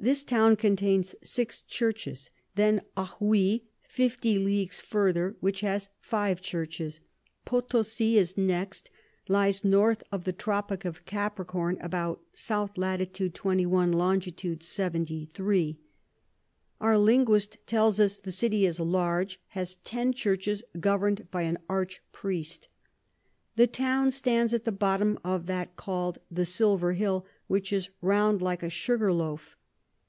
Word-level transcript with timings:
This 0.00 0.22
Town 0.22 0.54
contains 0.56 1.14
six 1.22 1.62
Churches. 1.62 2.30
Then 2.56 2.82
Ogui 2.94 3.62
50 3.80 4.38
Leagues 4.38 4.78
further, 4.78 5.34
which 5.40 5.62
has 5.62 5.88
five 5.98 6.42
Churches. 6.42 7.00
Potosi 7.46 8.18
is 8.18 8.36
next, 8.36 8.90
lies 9.28 9.64
N. 9.64 9.72
of 10.12 10.24
the 10.24 10.34
Tropick 10.34 10.84
of 10.84 11.06
Capricorn 11.06 11.78
about 11.80 12.20
S. 12.34 12.50
Lat. 12.76 13.14
21. 13.14 13.92
Long. 13.92 14.20
73. 14.60 15.78
Our 16.82 16.98
Linguist 16.98 17.66
tells 17.66 17.98
us 17.98 18.18
the 18.18 18.30
City 18.32 18.66
is 18.66 18.78
large, 18.78 19.40
has 19.48 19.76
ten 19.76 20.12
Churches 20.12 20.62
govern'd 20.78 21.30
by 21.30 21.42
an 21.44 21.56
Arch 21.66 22.02
Priest. 22.12 22.68
The 23.56 23.66
Town 23.66 24.10
stands 24.10 24.52
at 24.52 24.64
the 24.66 24.70
bottom 24.72 25.18
of 25.24 25.46
that 25.46 25.76
call'd 25.76 26.18
the 26.30 26.44
Silver 26.44 26.92
Hill, 26.92 27.24
which 27.46 27.72
is 27.72 27.88
round 28.02 28.42
like 28.42 28.62
a 28.62 28.68
Sugar 28.68 29.10
Loaf. 29.10 29.56